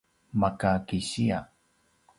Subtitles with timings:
[0.41, 1.37] maka kisiya